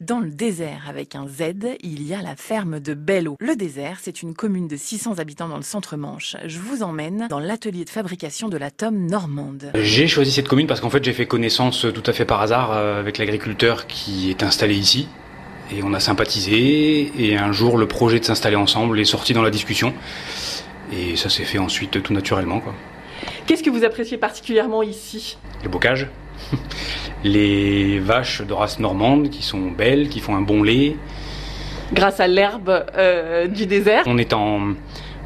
[0.00, 3.36] Dans le désert avec un Z, il y a la ferme de Bello.
[3.38, 6.34] Le désert, c'est une commune de 600 habitants dans le centre-Manche.
[6.44, 9.70] Je vous emmène dans l'atelier de fabrication de la tome normande.
[9.76, 12.72] J'ai choisi cette commune parce qu'en fait j'ai fait connaissance tout à fait par hasard
[12.72, 15.06] euh, avec l'agriculteur qui est installé ici.
[15.70, 19.42] Et on a sympathisé et un jour le projet de s'installer ensemble est sorti dans
[19.42, 19.94] la discussion.
[20.92, 22.58] Et ça s'est fait ensuite tout naturellement.
[22.58, 22.74] Quoi.
[23.46, 25.38] Qu'est-ce que vous appréciez particulièrement ici?
[25.62, 26.08] Le bocage,
[27.24, 30.96] les vaches de race normande qui sont belles, qui font un bon lait.
[31.92, 34.04] Grâce à l'herbe euh, du désert.
[34.06, 34.74] On est en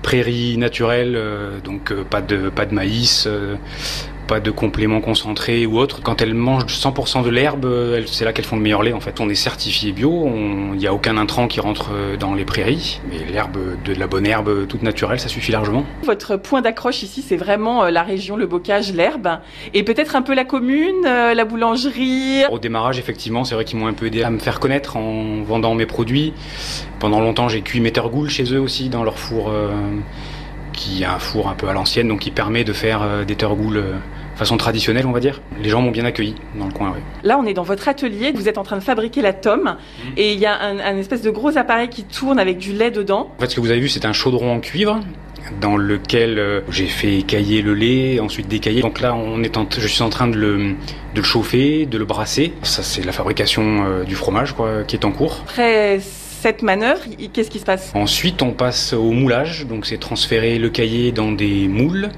[0.02, 3.28] prairie naturelle, euh, donc euh, pas, de, pas de maïs,
[4.28, 6.00] pas de compléments concentrés ou autre.
[6.02, 8.92] Quand elles mangent 100% de l'herbe, euh, c'est là qu'elles font le meilleur lait.
[8.92, 10.30] En fait, on est certifié bio,
[10.73, 13.00] il n'y a aucun intrant qui rentre euh, dans les prairies.
[13.10, 15.84] Mais l'herbe, de la bonne herbe toute naturelle, ça suffit largement.
[16.05, 19.41] Votre point d'accroche ici, c'est vraiment euh, la région, le bocage, l'herbe.
[19.74, 22.45] Et peut-être un peu la commune, euh, la boulangerie.
[22.50, 25.42] Au démarrage, effectivement, c'est vrai qu'ils m'ont un peu aidé à me faire connaître en
[25.42, 26.34] vendant mes produits.
[26.98, 29.70] Pendant longtemps, j'ai cuit mes tergoules chez eux aussi, dans leur four, euh,
[30.72, 33.34] qui est un four un peu à l'ancienne, donc qui permet de faire euh, des
[33.34, 33.95] tergoules euh,
[34.39, 35.41] façon traditionnelle, on va dire.
[35.62, 37.00] Les gens m'ont bien accueilli dans le coin, oui.
[37.25, 38.33] Là, on est dans votre atelier.
[38.34, 39.77] Vous êtes en train de fabriquer la tome.
[40.17, 42.91] Et il y a un, un espèce de gros appareil qui tourne avec du lait
[42.91, 43.30] dedans.
[43.36, 45.00] En fait, ce que vous avez vu, c'est un chaudron en cuivre
[45.61, 48.83] dans lequel euh, j'ai fait écailler le lait, ensuite décailler.
[48.83, 50.75] Donc là, on est en- je suis en train de le, de
[51.17, 52.52] le chauffer, de le brasser.
[52.62, 55.45] Ça, c'est la fabrication euh, du fromage quoi, qui est en cours.
[56.41, 57.00] Cette manœuvre,
[57.33, 59.67] qu'est-ce qui se passe Ensuite, on passe au moulage.
[59.67, 62.11] Donc, c'est transférer le cahier dans des moules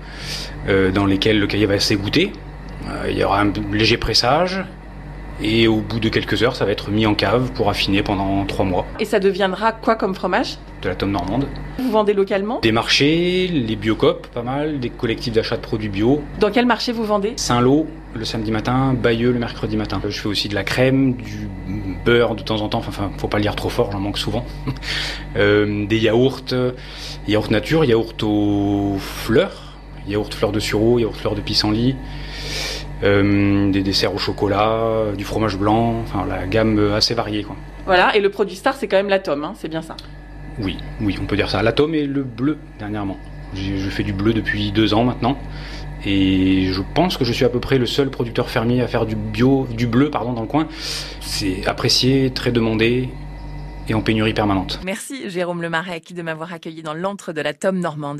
[0.68, 2.32] euh, dans lesquels le cahier va s'égoutter.
[2.88, 4.62] Euh, il y aura un léger pressage.
[5.42, 8.44] Et au bout de quelques heures, ça va être mis en cave pour affiner pendant
[8.44, 10.58] trois mois Et ça deviendra quoi comme fromage?
[10.82, 11.46] De la tome normande.
[11.78, 12.60] Vous vendez localement?
[12.60, 16.22] Des marchés, les biocopes, pas mal, des collectifs d'achat de produits bio.
[16.38, 17.32] Dans quel marché vous vendez?
[17.36, 20.00] Saint-Lô le samedi matin, Bayeux le mercredi matin.
[20.06, 21.48] Je fais aussi de la crème, du
[22.04, 24.44] beurre de temps en temps, enfin, faut pas le dire trop fort, j'en manque souvent.
[25.36, 26.72] Euh, des yaourts, euh,
[27.28, 31.94] yaourts nature, yaourts aux fleurs, yaourts fleurs de sureau, yaourts fleurs de pissenlit,
[33.02, 37.56] des desserts au chocolat, euh, du fromage blanc, enfin la gamme euh, assez variée quoi.
[37.86, 39.96] Voilà, et le produit star, c'est quand même la tome, hein, c'est bien ça.
[40.58, 41.62] Oui, oui, on peut dire ça.
[41.62, 43.16] L'atome et le bleu dernièrement.
[43.54, 45.36] Je fais du bleu depuis deux ans maintenant.
[46.04, 49.06] Et je pense que je suis à peu près le seul producteur fermier à faire
[49.06, 50.68] du bio, du bleu pardon, dans le coin.
[51.20, 53.08] C'est apprécié, très demandé
[53.88, 54.80] et en pénurie permanente.
[54.84, 58.18] Merci Jérôme Lemarec de m'avoir accueilli dans l'antre de la tome normande.